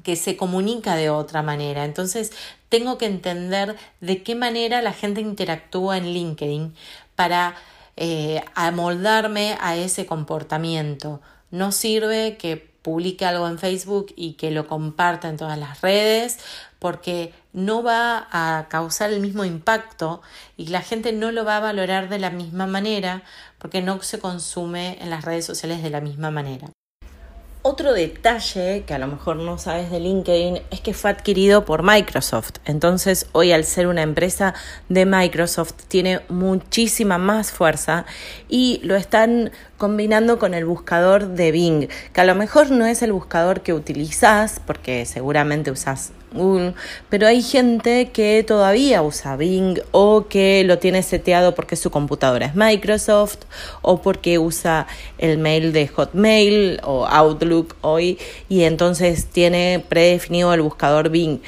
que 0.02 0.16
se 0.16 0.38
comunica 0.38 0.96
de 0.96 1.12
otra 1.12 1.44
manera. 1.44 1.86
Entonces, 1.86 2.32
tengo 2.70 2.98
que 2.98 3.06
entender 3.06 3.76
de 4.02 4.24
qué 4.24 4.34
manera 4.34 4.82
la 4.82 4.94
gente 4.94 5.22
interactúa 5.22 5.98
en 5.98 6.14
LinkedIn 6.14 6.74
para 7.16 7.54
eh, 7.98 8.44
amoldarme 8.56 9.58
a 9.60 9.76
ese 9.76 10.06
comportamiento. 10.06 11.22
No 11.52 11.72
sirve 11.72 12.38
que 12.38 12.58
publique 12.88 13.26
algo 13.26 13.48
en 13.50 13.60
Facebook 13.60 14.14
y 14.16 14.34
que 14.34 14.50
lo 14.50 14.68
comparta 14.68 15.28
en 15.28 15.36
todas 15.36 15.58
las 15.58 15.82
redes 15.82 16.40
porque 16.80 17.34
no 17.52 17.84
va 17.84 18.28
a 18.32 18.68
causar 18.70 19.12
el 19.12 19.20
mismo 19.20 19.44
impacto 19.44 20.22
y 20.56 20.68
la 20.68 20.82
gente 20.82 21.12
no 21.12 21.32
lo 21.32 21.44
va 21.44 21.58
a 21.58 21.60
valorar 21.60 22.08
de 22.08 22.20
la 22.20 22.30
misma 22.30 22.66
manera 22.66 23.24
porque 23.58 23.82
no 23.82 24.02
se 24.02 24.20
consume 24.20 24.98
en 25.02 25.10
las 25.10 25.26
redes 25.26 25.46
sociales 25.46 25.84
de 25.84 25.90
la 25.90 26.00
misma 26.00 26.32
manera. 26.32 26.70
Otro 27.70 27.92
detalle 27.92 28.86
que 28.88 28.94
a 28.94 28.98
lo 28.98 29.08
mejor 29.08 29.36
no 29.36 29.58
sabes 29.58 29.92
de 29.92 30.00
LinkedIn 30.00 30.62
es 30.72 30.80
que 30.80 30.94
fue 30.94 31.10
adquirido 31.10 31.66
por 31.66 31.84
Microsoft. 31.84 32.60
Entonces 32.64 33.28
hoy 33.34 33.52
al 33.52 33.66
ser 33.66 33.88
una 33.88 34.04
empresa 34.04 34.54
de 34.88 35.06
Microsoft 35.06 35.74
tiene 35.90 36.22
muchísima 36.30 37.18
más 37.18 37.52
fuerza 37.52 38.06
y 38.48 38.80
lo 38.84 38.96
están 38.96 39.52
combinando 39.78 40.40
con 40.40 40.54
el 40.54 40.64
buscador 40.64 41.28
de 41.28 41.52
Bing, 41.52 41.90
que 42.14 42.22
a 42.22 42.24
lo 42.24 42.36
mejor 42.36 42.72
no 42.72 42.86
es 42.86 43.02
el 43.02 43.12
buscador 43.12 43.60
que 43.64 43.74
utilizas 43.74 44.62
porque 44.66 45.06
seguramente 45.06 45.70
usas 45.70 46.14
Pero 47.10 47.28
hay 47.28 47.42
gente 47.42 48.10
que 48.12 48.44
todavía 48.44 49.02
usa 49.02 49.36
Bing 49.36 49.80
o 49.92 50.28
que 50.28 50.64
lo 50.64 50.78
tiene 50.78 51.04
seteado 51.04 51.56
porque 51.56 51.76
su 51.76 51.92
computadora 51.92 52.48
es 52.48 52.56
Microsoft 52.56 53.40
o 53.82 54.02
porque 54.02 54.40
usa 54.40 54.88
el 55.18 55.38
mail 55.38 55.74
de 55.74 55.88
Hotmail 55.88 56.80
o 56.84 57.06
Outlook 57.06 57.76
hoy 57.82 58.18
y 58.50 58.64
entonces 58.64 59.26
tiene 59.28 59.84
predefinido 59.88 60.54
el 60.54 60.62
buscador 60.62 61.10
Bing. 61.10 61.40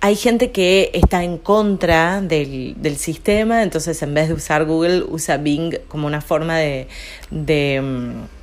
Hay 0.00 0.16
gente 0.16 0.50
que 0.50 0.90
está 0.94 1.22
en 1.22 1.38
contra 1.38 2.20
del, 2.20 2.74
del 2.76 2.96
sistema, 2.96 3.62
entonces 3.62 4.02
en 4.02 4.14
vez 4.14 4.28
de 4.28 4.34
usar 4.34 4.64
Google 4.64 5.04
usa 5.08 5.36
Bing 5.36 5.78
como 5.86 6.08
una 6.08 6.20
forma 6.20 6.58
de, 6.58 6.88
de 7.30 7.80
mm, 7.80 8.41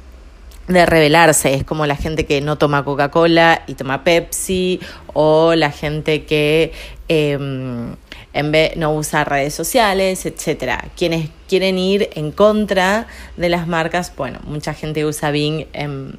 de 0.74 0.86
revelarse. 0.86 1.54
Es 1.54 1.64
como 1.64 1.86
la 1.86 1.96
gente 1.96 2.26
que 2.26 2.42
no 2.42 2.58
toma 2.58 2.84
Coca-Cola 2.84 3.64
y 3.68 3.74
toma 3.74 4.04
Pepsi, 4.04 4.80
o 5.14 5.56
la 5.56 5.72
gente 5.72 6.26
que 6.26 6.72
em, 7.08 7.96
en 8.34 8.52
vez 8.52 8.78
no 8.78 8.94
usa 8.94 9.24
redes 9.24 9.54
sociales, 9.54 10.26
etcétera. 10.26 10.86
Quienes 10.96 11.30
quieren 11.50 11.80
ir 11.80 12.10
en 12.14 12.32
contra 12.32 13.08
de 13.36 13.50
las 13.50 13.68
marcas, 13.68 14.14
bueno, 14.16 14.40
mucha 14.46 14.74
gente 14.74 15.04
usa 15.04 15.32
Bing 15.32 15.66
en, 15.74 16.18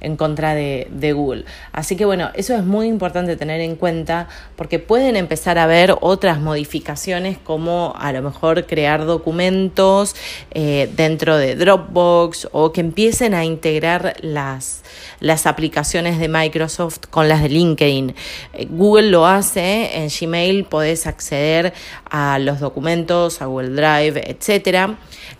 en 0.00 0.16
contra 0.16 0.54
de, 0.54 1.12
Google. 1.14 1.44
Así 1.72 1.96
que 1.96 2.04
bueno, 2.04 2.30
eso 2.34 2.56
es 2.56 2.64
muy 2.64 2.88
importante 2.88 3.36
tener 3.36 3.60
en 3.60 3.76
cuenta 3.76 4.28
porque 4.56 4.78
pueden 4.78 5.16
empezar 5.16 5.58
a 5.58 5.66
ver 5.66 5.94
otras 6.00 6.40
modificaciones 6.40 7.38
como 7.38 7.94
a 7.96 8.10
lo 8.12 8.22
mejor 8.22 8.66
crear 8.66 9.04
documentos 9.04 10.16
eh, 10.50 10.90
dentro 10.96 11.36
de 11.36 11.54
Dropbox 11.54 12.48
o 12.52 12.72
que 12.72 12.80
empiecen 12.80 13.34
a 13.34 13.44
integrar 13.44 14.16
las, 14.22 14.82
las 15.20 15.46
aplicaciones 15.46 16.18
de 16.18 16.28
Microsoft 16.28 17.00
con 17.10 17.28
las 17.28 17.42
de 17.42 17.50
LinkedIn. 17.50 18.14
Eh, 18.54 18.66
Google 18.70 19.10
lo 19.10 19.26
hace, 19.26 19.98
en 19.98 20.08
Gmail 20.08 20.64
podés 20.64 21.06
acceder 21.06 21.74
a 22.10 22.38
los 22.38 22.60
documentos, 22.60 23.40
a 23.40 23.46
Google 23.46 23.70
Drive, 23.70 24.36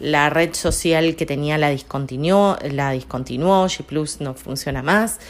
La 0.01 0.31
red 0.31 0.55
social 0.55 1.17
que 1.17 1.27
tenía 1.27 1.59
la 1.59 1.71
discontinuó, 1.71 2.57
la 2.71 2.91
discontinuó, 2.91 3.67
G 3.67 3.85
Plus 3.85 4.21
no 4.21 4.35
funciona 4.35 4.83
más. 4.83 5.21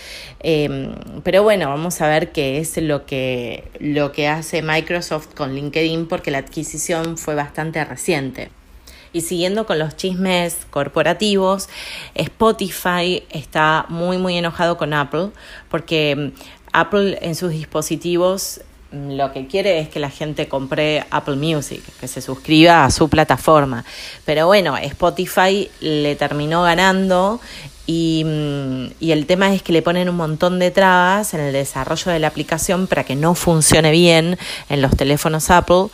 Em, 0.40 0.94
pero 1.22 1.42
bueno, 1.42 1.68
vamos 1.68 2.00
a 2.00 2.08
ver 2.08 2.32
qué 2.32 2.58
es 2.58 2.76
lo 2.78 3.06
que, 3.06 3.70
lo 3.78 4.12
que 4.12 4.28
hace 4.28 4.62
Microsoft 4.62 5.34
con 5.34 5.54
LinkedIn 5.54 6.06
porque 6.06 6.30
la 6.30 6.38
adquisición 6.38 7.18
fue 7.18 7.34
bastante 7.34 7.84
reciente. 7.84 8.50
Y 9.12 9.20
siguiendo 9.20 9.64
con 9.64 9.78
los 9.78 9.96
chismes 9.96 10.66
corporativos, 10.70 11.68
Spotify 12.14 13.22
está 13.30 13.86
muy 13.88 14.18
muy 14.18 14.36
enojado 14.36 14.76
con 14.76 14.92
Apple 14.92 15.30
porque 15.70 16.16
mm, 16.16 16.32
Apple 16.72 17.18
en 17.22 17.36
sus 17.36 17.52
dispositivos 17.52 18.60
lo 18.94 19.32
que 19.32 19.46
quiere 19.46 19.80
es 19.80 19.88
que 19.88 20.00
la 20.00 20.10
gente 20.10 20.48
compre 20.48 21.04
Apple 21.10 21.36
Music, 21.36 21.82
que 22.00 22.08
se 22.08 22.20
suscriba 22.20 22.84
a 22.84 22.90
su 22.90 23.08
plataforma. 23.08 23.84
Pero 24.24 24.46
bueno, 24.46 24.76
Spotify 24.76 25.70
le 25.80 26.16
terminó 26.16 26.62
ganando 26.62 27.40
y, 27.86 28.22
mm, 28.24 28.86
y, 29.00 29.12
el 29.12 29.26
tema 29.26 29.52
es 29.54 29.62
que 29.62 29.72
le 29.72 29.82
ponen 29.82 30.08
un 30.08 30.16
montón 30.16 30.58
de 30.58 30.70
trabas 30.70 31.34
en 31.34 31.40
el 31.40 31.52
desarrollo 31.52 32.12
de 32.12 32.18
la 32.18 32.28
aplicación 32.28 32.86
para 32.86 33.04
que 33.04 33.14
no 33.14 33.34
funcione 33.34 33.90
bien 33.90 34.38
en 34.70 34.80
los 34.80 34.96
teléfonos 34.96 35.50
Apple 35.50 35.88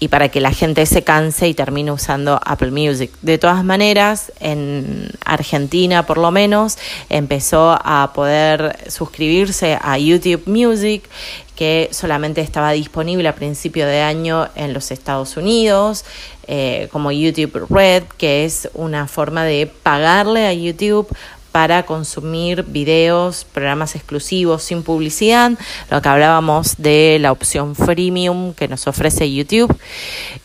y 0.00 0.08
para 0.08 0.28
que 0.28 0.40
la 0.40 0.52
gente 0.52 0.86
se 0.86 1.02
canse 1.02 1.48
y 1.48 1.54
termine 1.54 1.90
usando 1.90 2.40
Apple 2.44 2.70
Music. 2.70 3.10
De 3.22 3.38
todas 3.38 3.64
maneras, 3.64 4.32
en 4.40 5.10
Argentina 5.24 6.06
por 6.06 6.18
lo 6.18 6.30
menos, 6.30 6.78
empezó 7.08 7.78
a 7.82 8.12
poder 8.14 8.78
suscribirse 8.88 9.78
a 9.80 9.98
YouTube 9.98 10.42
Music 10.46 11.08
que 11.56 11.88
solamente 11.90 12.40
estaba 12.40 12.70
disponible 12.70 13.28
a 13.28 13.34
principio 13.34 13.84
de 13.84 14.00
año 14.00 14.48
en 14.54 14.72
los 14.72 14.92
Estados 14.92 15.36
Unidos, 15.36 16.04
eh, 16.46 16.88
como 16.92 17.10
YouTube 17.10 17.66
Red, 17.68 18.04
que 18.16 18.44
es 18.44 18.70
una 18.74 19.08
forma 19.08 19.42
de 19.42 19.66
pagarle 19.66 20.46
a 20.46 20.52
YouTube 20.52 21.08
para 21.52 21.84
consumir 21.84 22.62
videos, 22.64 23.44
programas 23.44 23.94
exclusivos 23.94 24.62
sin 24.62 24.82
publicidad, 24.82 25.52
lo 25.90 26.02
que 26.02 26.08
hablábamos 26.08 26.76
de 26.78 27.18
la 27.20 27.32
opción 27.32 27.74
freemium 27.74 28.54
que 28.54 28.68
nos 28.68 28.86
ofrece 28.86 29.32
YouTube. 29.32 29.74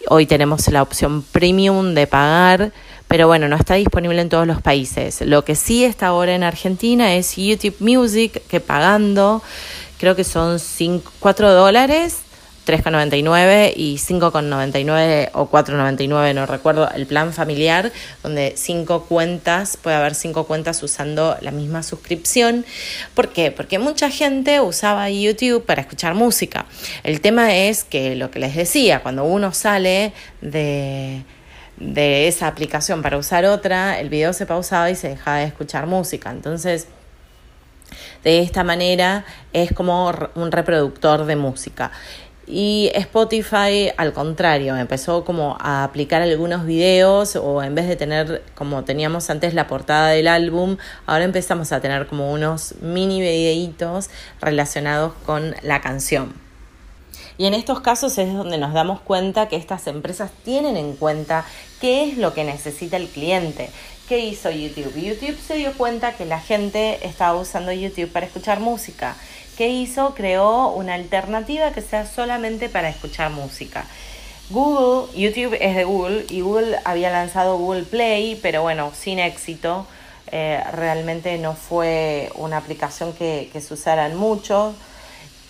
Hoy 0.07 0.25
tenemos 0.25 0.67
la 0.69 0.81
opción 0.81 1.21
premium 1.21 1.93
de 1.93 2.07
pagar, 2.07 2.71
pero 3.07 3.27
bueno, 3.27 3.47
no 3.47 3.55
está 3.55 3.75
disponible 3.75 4.21
en 4.21 4.29
todos 4.29 4.47
los 4.47 4.61
países. 4.61 5.21
Lo 5.21 5.45
que 5.45 5.55
sí 5.55 5.83
está 5.83 6.07
ahora 6.07 6.33
en 6.33 6.43
Argentina 6.43 7.13
es 7.13 7.35
YouTube 7.35 7.75
Music, 7.79 8.41
que 8.47 8.59
pagando 8.59 9.43
creo 9.99 10.15
que 10.15 10.23
son 10.23 10.59
4 11.19 11.53
dólares 11.53 12.22
3,99 12.65 13.73
y 13.75 13.95
5,99 13.95 15.29
o 15.33 15.49
4,99, 15.49 16.33
no 16.33 16.45
recuerdo, 16.45 16.89
el 16.91 17.05
plan 17.05 17.33
familiar, 17.33 17.91
donde 18.21 18.53
cinco 18.55 19.05
cuentas, 19.05 19.77
puede 19.77 19.95
haber 19.95 20.15
cinco 20.15 20.45
cuentas 20.45 20.81
usando 20.83 21.37
la 21.41 21.51
misma 21.51 21.83
suscripción. 21.83 22.65
¿Por 23.13 23.29
qué? 23.29 23.51
Porque 23.51 23.79
mucha 23.79 24.09
gente 24.09 24.61
usaba 24.61 25.09
YouTube 25.09 25.65
para 25.65 25.81
escuchar 25.81 26.13
música. 26.15 26.65
El 27.03 27.21
tema 27.21 27.55
es 27.55 27.83
que 27.83 28.15
lo 28.15 28.31
que 28.31 28.39
les 28.39 28.55
decía, 28.55 29.01
cuando 29.01 29.23
uno 29.25 29.53
sale 29.53 30.13
de 30.41 31.23
de 31.77 32.27
esa 32.27 32.47
aplicación 32.47 33.01
para 33.01 33.17
usar 33.17 33.45
otra, 33.45 33.99
el 33.99 34.09
video 34.09 34.33
se 34.33 34.45
pausaba 34.45 34.89
y 34.89 34.95
se 34.95 35.09
dejaba 35.09 35.37
de 35.37 35.45
escuchar 35.45 35.87
música. 35.87 36.29
Entonces, 36.31 36.87
de 38.23 38.39
esta 38.39 38.63
manera 38.63 39.25
es 39.51 39.73
como 39.73 40.11
un 40.35 40.51
reproductor 40.51 41.25
de 41.25 41.35
música. 41.35 41.91
Y 42.45 42.91
Spotify, 42.93 43.91
al 43.95 44.11
contrario, 44.11 44.75
empezó 44.75 45.23
como 45.23 45.55
a 45.61 45.85
aplicar 45.85 46.21
algunos 46.21 46.65
videos 46.65 47.37
o 47.37 47.63
en 47.63 47.73
vez 47.73 47.87
de 47.87 47.95
tener 47.95 48.43
como 48.53 48.83
teníamos 48.83 49.29
antes 49.29 49.53
la 49.53 49.67
portada 49.67 50.09
del 50.09 50.27
álbum, 50.27 50.77
ahora 51.05 51.23
empezamos 51.23 51.71
a 51.71 51.79
tener 51.79 52.05
como 52.07 52.33
unos 52.33 52.75
mini 52.81 53.21
videitos 53.21 54.09
relacionados 54.41 55.13
con 55.25 55.55
la 55.63 55.79
canción. 55.79 56.33
Y 57.37 57.45
en 57.45 57.53
estos 57.53 57.79
casos 57.79 58.17
es 58.17 58.31
donde 58.33 58.57
nos 58.57 58.73
damos 58.73 58.99
cuenta 58.99 59.47
que 59.47 59.55
estas 59.55 59.87
empresas 59.87 60.29
tienen 60.43 60.77
en 60.77 60.95
cuenta 60.95 61.45
qué 61.79 62.09
es 62.09 62.17
lo 62.17 62.33
que 62.33 62.43
necesita 62.43 62.97
el 62.97 63.07
cliente. 63.07 63.69
¿Qué 64.07 64.19
hizo 64.19 64.51
YouTube? 64.51 64.93
YouTube 64.95 65.39
se 65.39 65.55
dio 65.55 65.71
cuenta 65.73 66.13
que 66.13 66.25
la 66.25 66.39
gente 66.39 67.07
estaba 67.07 67.39
usando 67.39 67.71
YouTube 67.71 68.11
para 68.11 68.25
escuchar 68.25 68.59
música 68.59 69.15
¿Qué 69.57 69.67
hizo? 69.69 70.15
Creó 70.15 70.69
una 70.69 70.95
alternativa 70.95 71.71
que 71.71 71.81
sea 71.81 72.07
solamente 72.07 72.69
para 72.69 72.89
escuchar 72.89 73.29
música. 73.29 73.85
Google, 74.49 75.11
YouTube 75.15 75.55
es 75.59 75.75
de 75.75 75.83
Google 75.83 76.25
y 76.29 76.41
Google 76.41 76.79
había 76.85 77.11
lanzado 77.11 77.57
Google 77.57 77.83
Play, 77.83 78.39
pero 78.41 78.63
bueno, 78.63 78.91
sin 78.95 79.19
éxito. 79.19 79.85
Eh, 80.31 80.59
realmente 80.71 81.37
no 81.37 81.53
fue 81.53 82.31
una 82.35 82.57
aplicación 82.57 83.13
que, 83.13 83.49
que 83.53 83.61
se 83.61 83.75
usaran 83.75 84.15
mucho. 84.15 84.73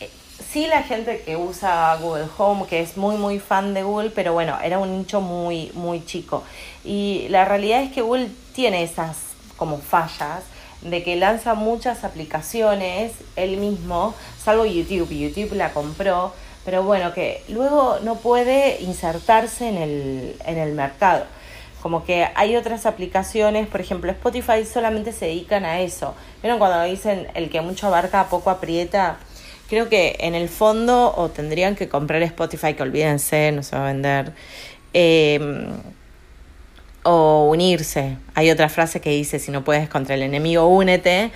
Eh, 0.01 0.10
sí 0.51 0.67
la 0.67 0.83
gente 0.83 1.22
que 1.22 1.38
usa 1.38 1.95
Google 2.01 2.27
Home, 2.38 2.65
que 2.67 2.81
es 2.81 2.98
muy 2.98 3.15
muy 3.15 3.39
fan 3.39 3.74
de 3.74 3.83
Google, 3.83 4.10
pero 4.10 4.33
bueno, 4.33 4.57
era 4.62 4.79
un 4.79 4.98
nicho 5.00 5.22
muy 5.22 5.72
muy 5.75 6.05
chico. 6.05 6.43
Y 6.83 7.27
la 7.29 7.45
realidad 7.45 7.81
es 7.81 7.91
que 7.93 8.01
Google 8.01 8.29
tiene 8.53 8.83
esas 8.83 9.17
como 9.55 9.77
fallas 9.77 10.43
de 10.84 11.04
que 11.04 11.16
lanza 11.16 11.54
muchas 11.54 12.04
aplicaciones 12.04 13.13
él 13.36 13.58
mismo, 13.58 14.13
salvo 14.44 14.66
YouTube, 14.66 15.10
YouTube 15.10 15.54
la 15.54 15.72
compró, 15.72 16.34
pero 16.66 16.84
bueno, 16.84 17.13
que 17.13 17.44
luego 17.50 18.00
no 18.04 18.16
puede 18.16 18.82
insertarse 18.82 19.68
en 19.68 19.78
el, 19.78 20.36
en 20.46 20.58
el 20.58 20.74
mercado. 20.74 21.25
Como 21.82 22.06
que 22.06 22.28
hay 22.36 22.56
otras 22.56 22.86
aplicaciones, 22.86 23.68
por 23.68 23.82
ejemplo, 23.82 24.10
Spotify 24.12 24.66
solamente 24.66 25.12
se 25.12 25.25
dedican 25.25 25.66
a 25.66 25.82
eso. 25.82 26.16
¿Vieron 26.42 26.58
cuando 26.58 26.82
dicen 26.84 27.28
el 27.34 27.50
que 27.50 27.60
mucho 27.60 27.88
abarca, 27.88 28.30
poco 28.30 28.50
aprieta? 28.50 29.18
Creo 29.68 29.90
que 29.90 30.16
en 30.20 30.36
el 30.36 30.48
fondo 30.48 31.13
o 31.18 31.30
tendrían 31.30 31.75
que 31.75 31.90
comprar 31.90 32.22
Spotify, 32.24 32.74
que 32.74 32.84
olvídense, 32.84 33.52
no 33.52 33.63
se 33.63 33.75
va 33.75 33.84
a 33.84 33.88
vender. 33.88 34.32
Eh, 34.94 35.40
o 37.03 37.48
unirse. 37.50 38.17
Hay 38.36 38.50
otra 38.50 38.69
frase 38.69 39.01
que 39.01 39.12
dice, 39.12 39.39
si 39.39 39.51
no 39.51 39.63
puedes 39.63 39.89
contra 39.89 40.15
el 40.15 40.24
enemigo, 40.24 40.67
únete. 40.67 41.31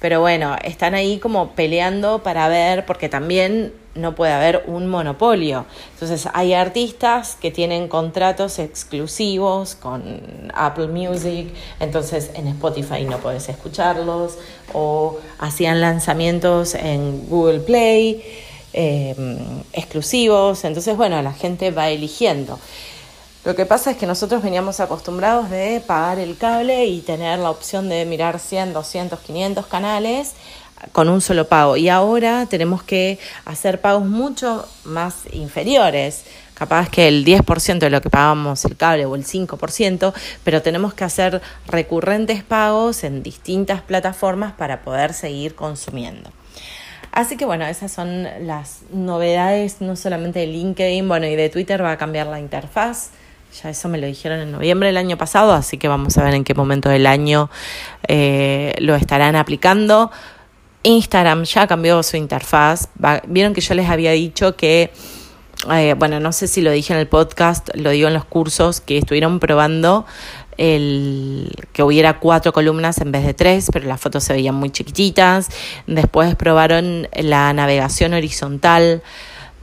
pero 0.00 0.20
bueno, 0.20 0.56
están 0.62 0.94
ahí 0.94 1.18
como 1.18 1.52
peleando 1.52 2.22
para 2.22 2.48
ver, 2.48 2.84
porque 2.84 3.08
también 3.08 3.72
no 3.94 4.14
puede 4.14 4.32
haber 4.32 4.64
un 4.66 4.86
monopolio. 4.88 5.64
Entonces 5.94 6.28
hay 6.34 6.52
artistas 6.52 7.36
que 7.40 7.50
tienen 7.50 7.88
contratos 7.88 8.58
exclusivos 8.58 9.76
con 9.76 10.20
Apple 10.54 10.88
Music, 10.88 11.48
entonces 11.80 12.30
en 12.34 12.48
Spotify 12.48 13.04
no 13.04 13.18
puedes 13.18 13.48
escucharlos, 13.48 14.36
o 14.72 15.18
hacían 15.38 15.80
lanzamientos 15.80 16.74
en 16.74 17.28
Google 17.28 17.60
Play 17.60 18.22
eh, 18.72 19.14
exclusivos, 19.72 20.64
entonces 20.64 20.96
bueno, 20.96 21.22
la 21.22 21.32
gente 21.32 21.70
va 21.70 21.88
eligiendo. 21.90 22.58
Lo 23.44 23.54
que 23.54 23.66
pasa 23.66 23.90
es 23.90 23.98
que 23.98 24.06
nosotros 24.06 24.42
veníamos 24.42 24.80
acostumbrados 24.80 25.50
de 25.50 25.82
pagar 25.86 26.18
el 26.18 26.38
cable 26.38 26.86
y 26.86 27.02
tener 27.02 27.38
la 27.38 27.50
opción 27.50 27.90
de 27.90 28.06
mirar 28.06 28.38
100, 28.38 28.72
200, 28.72 29.20
500 29.20 29.66
canales 29.66 30.32
con 30.92 31.10
un 31.10 31.20
solo 31.20 31.46
pago. 31.46 31.76
Y 31.76 31.90
ahora 31.90 32.46
tenemos 32.46 32.82
que 32.82 33.18
hacer 33.44 33.82
pagos 33.82 34.06
mucho 34.06 34.66
más 34.84 35.24
inferiores. 35.32 36.24
Capaz 36.54 36.88
que 36.88 37.06
el 37.06 37.22
10% 37.26 37.80
de 37.80 37.90
lo 37.90 38.00
que 38.00 38.08
pagamos 38.08 38.64
el 38.64 38.78
cable 38.78 39.04
o 39.04 39.14
el 39.14 39.26
5%, 39.26 40.14
pero 40.42 40.62
tenemos 40.62 40.94
que 40.94 41.04
hacer 41.04 41.42
recurrentes 41.66 42.44
pagos 42.44 43.04
en 43.04 43.22
distintas 43.22 43.82
plataformas 43.82 44.54
para 44.54 44.82
poder 44.82 45.12
seguir 45.12 45.54
consumiendo. 45.54 46.30
Así 47.12 47.36
que 47.36 47.44
bueno, 47.44 47.66
esas 47.66 47.92
son 47.92 48.26
las 48.46 48.80
novedades, 48.90 49.82
no 49.82 49.96
solamente 49.96 50.38
de 50.38 50.46
LinkedIn, 50.46 51.06
bueno, 51.06 51.26
y 51.26 51.36
de 51.36 51.50
Twitter 51.50 51.84
va 51.84 51.92
a 51.92 51.98
cambiar 51.98 52.28
la 52.28 52.40
interfaz. 52.40 53.10
Ya 53.62 53.70
eso 53.70 53.88
me 53.88 53.98
lo 53.98 54.06
dijeron 54.08 54.40
en 54.40 54.50
noviembre 54.50 54.88
del 54.88 54.96
año 54.96 55.16
pasado, 55.16 55.52
así 55.52 55.78
que 55.78 55.86
vamos 55.86 56.18
a 56.18 56.24
ver 56.24 56.34
en 56.34 56.42
qué 56.42 56.54
momento 56.54 56.88
del 56.88 57.06
año 57.06 57.50
eh, 58.08 58.74
lo 58.78 58.96
estarán 58.96 59.36
aplicando. 59.36 60.10
Instagram 60.82 61.44
ya 61.44 61.68
cambió 61.68 62.02
su 62.02 62.16
interfaz. 62.16 62.88
Vieron 63.28 63.54
que 63.54 63.60
yo 63.60 63.74
les 63.74 63.88
había 63.88 64.10
dicho 64.10 64.56
que, 64.56 64.90
eh, 65.70 65.94
bueno, 65.96 66.18
no 66.18 66.32
sé 66.32 66.48
si 66.48 66.62
lo 66.62 66.72
dije 66.72 66.94
en 66.94 66.98
el 66.98 67.06
podcast, 67.06 67.68
lo 67.74 67.90
digo 67.90 68.08
en 68.08 68.14
los 68.14 68.24
cursos, 68.24 68.80
que 68.80 68.98
estuvieron 68.98 69.38
probando 69.38 70.04
el 70.56 71.52
que 71.72 71.82
hubiera 71.84 72.18
cuatro 72.18 72.52
columnas 72.52 72.98
en 72.98 73.12
vez 73.12 73.24
de 73.24 73.34
tres, 73.34 73.68
pero 73.72 73.86
las 73.86 74.00
fotos 74.00 74.24
se 74.24 74.32
veían 74.32 74.56
muy 74.56 74.70
chiquititas. 74.70 75.48
Después 75.86 76.34
probaron 76.34 77.08
la 77.16 77.52
navegación 77.52 78.14
horizontal 78.14 79.02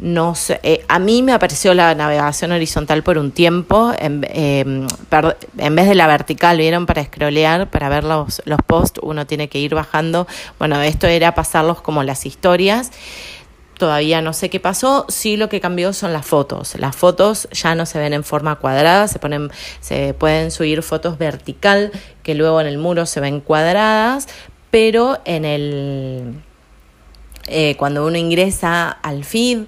eh, 0.04 0.84
a 0.88 1.00
mí 1.00 1.22
me 1.22 1.32
apareció 1.32 1.76
la 1.76 1.94
navegación 1.94 2.52
horizontal 2.52 3.04
por 3.04 3.20
un 3.20 3.32
tiempo, 3.32 3.94
en, 4.00 4.26
em, 4.30 4.88
en 5.58 5.76
vez 5.76 5.88
de 5.88 5.96
la 5.96 6.08
vertical, 6.08 6.58
vieron, 6.58 6.88
para 6.88 7.04
scrollear, 7.04 7.70
para 7.70 7.88
ver 7.90 8.04
los, 8.04 8.42
los 8.46 8.60
posts, 8.66 9.00
uno 9.04 9.28
tiene 9.28 9.48
que 9.48 9.60
ir 9.60 9.76
bajando. 9.76 10.28
Bueno, 10.58 10.82
esto 10.82 11.06
era 11.06 11.36
pasarlos 11.36 11.82
como 11.82 12.04
las 12.04 12.26
historias. 12.26 12.92
Todavía 13.78 14.22
no 14.22 14.34
sé 14.34 14.50
qué 14.50 14.60
pasó, 14.60 15.06
sí 15.08 15.38
lo 15.38 15.50
que 15.50 15.60
cambió 15.60 15.94
son 15.94 16.14
las 16.14 16.26
fotos. 16.26 16.76
Las 16.80 16.96
fotos 16.96 17.48
ya 17.52 17.76
no 17.76 17.86
se 17.86 18.00
ven 18.00 18.14
en 18.14 18.24
forma 18.24 18.56
cuadrada, 18.56 19.08
se 19.08 19.20
ponen, 19.20 19.52
se 19.82 20.14
pueden 20.16 20.52
subir 20.52 20.82
fotos 20.84 21.18
vertical 21.18 21.92
que 22.24 22.36
luego 22.36 22.62
en 22.62 22.68
el 22.68 22.78
muro 22.78 23.06
se 23.06 23.20
ven 23.20 23.40
cuadradas, 23.40 24.28
pero 24.72 25.20
en 25.26 25.46
el 25.46 26.42
eh, 27.48 27.76
cuando 27.76 28.06
uno 28.06 28.18
ingresa 28.18 28.90
al 28.90 29.24
feed 29.24 29.64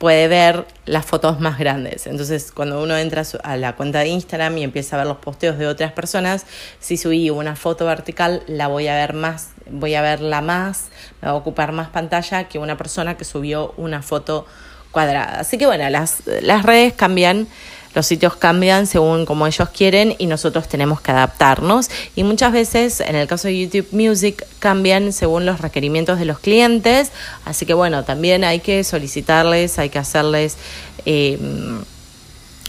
puede 0.00 0.28
ver 0.28 0.66
las 0.86 1.04
fotos 1.04 1.40
más 1.40 1.58
grandes. 1.58 2.06
Entonces, 2.06 2.52
cuando 2.52 2.82
uno 2.82 2.96
entra 2.96 3.22
a 3.44 3.56
la 3.58 3.76
cuenta 3.76 3.98
de 3.98 4.08
Instagram 4.08 4.56
y 4.56 4.62
empieza 4.64 4.96
a 4.96 5.00
ver 5.00 5.06
los 5.06 5.18
posteos 5.18 5.58
de 5.58 5.66
otras 5.66 5.92
personas, 5.92 6.46
si 6.78 6.96
subí 6.96 7.28
una 7.28 7.54
foto 7.54 7.84
vertical, 7.84 8.42
la 8.46 8.66
voy 8.66 8.88
a 8.88 8.94
ver 8.94 9.12
más, 9.12 9.50
voy 9.70 9.94
a 9.94 10.00
verla 10.00 10.40
más, 10.40 10.86
me 11.20 11.28
va 11.28 11.34
a 11.34 11.36
ocupar 11.36 11.72
más 11.72 11.90
pantalla 11.90 12.44
que 12.44 12.58
una 12.58 12.78
persona 12.78 13.18
que 13.18 13.26
subió 13.26 13.74
una 13.76 14.00
foto 14.00 14.46
cuadrada. 14.90 15.38
Así 15.38 15.58
que 15.58 15.66
bueno, 15.66 15.86
las, 15.90 16.22
las 16.40 16.62
redes 16.62 16.94
cambian 16.94 17.46
los 17.94 18.06
sitios 18.06 18.36
cambian 18.36 18.86
según 18.86 19.26
como 19.26 19.46
ellos 19.46 19.68
quieren 19.70 20.14
y 20.18 20.26
nosotros 20.26 20.68
tenemos 20.68 21.00
que 21.00 21.10
adaptarnos. 21.10 21.90
Y 22.14 22.24
muchas 22.24 22.52
veces, 22.52 23.00
en 23.00 23.16
el 23.16 23.26
caso 23.26 23.48
de 23.48 23.58
YouTube 23.58 23.88
Music, 23.92 24.46
cambian 24.58 25.12
según 25.12 25.46
los 25.46 25.60
requerimientos 25.60 26.18
de 26.18 26.24
los 26.24 26.38
clientes. 26.38 27.10
Así 27.44 27.66
que 27.66 27.74
bueno, 27.74 28.04
también 28.04 28.44
hay 28.44 28.60
que 28.60 28.84
solicitarles, 28.84 29.78
hay 29.78 29.90
que 29.90 29.98
hacerles... 29.98 30.56
Em, 31.04 31.82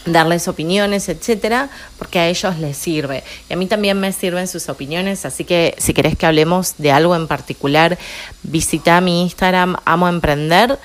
darles 0.05 0.47
opiniones, 0.47 1.09
etcétera, 1.09 1.69
porque 1.99 2.17
a 2.17 2.27
ellos 2.27 2.57
les 2.57 2.75
sirve. 2.75 3.23
Y 3.49 3.53
a 3.53 3.55
mí 3.55 3.67
también 3.67 3.99
me 3.99 4.11
sirven 4.11 4.47
sus 4.47 4.67
opiniones, 4.67 5.25
así 5.25 5.43
que 5.43 5.75
si 5.77 5.93
querés 5.93 6.17
que 6.17 6.25
hablemos 6.25 6.75
de 6.79 6.91
algo 6.91 7.15
en 7.15 7.27
particular, 7.27 7.99
visita 8.41 8.99
mi 8.99 9.21
Instagram 9.21 9.77
Amo 9.85 10.07
Emprender 10.07 10.79